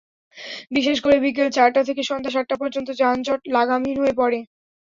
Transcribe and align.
বিশেষ 0.71 0.97
করে 1.01 1.15
বিকেল 1.19 1.47
চারটা 1.51 1.81
থেকে 1.87 2.01
সন্ধ্যা 2.03 2.33
সাতটা 2.35 2.55
পর্যন্ত 2.61 2.89
যানজট 3.01 3.41
লাগামহীন 3.55 3.97
হয়ে 3.99 4.17
পড়ে। 4.19 4.39